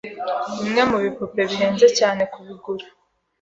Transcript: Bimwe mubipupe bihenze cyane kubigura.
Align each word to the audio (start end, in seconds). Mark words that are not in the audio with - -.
Bimwe 0.59 0.81
mubipupe 0.89 1.41
bihenze 1.49 1.87
cyane 1.97 2.21
kubigura. 2.33 2.85